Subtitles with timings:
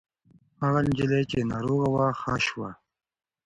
[0.61, 2.69] هغه نجلۍ چې ناروغه وه ښه شوه.